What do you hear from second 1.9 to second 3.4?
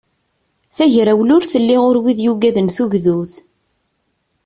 wid yugaden tugdut.